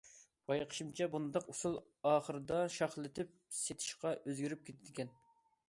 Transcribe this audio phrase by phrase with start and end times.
[0.51, 1.77] بايقىشىمچە، بۇنداق ئۇسۇل
[2.13, 5.17] ئاخىرىدا شاخلىتىپ سېتىشقا ئۆزگىرىپ كېتىدىكەن.